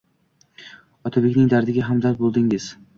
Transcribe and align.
Otabekning 1.11 1.53
dardiga 1.55 1.87
hamdard 1.93 2.23
bo‘ldingiz. 2.27 2.73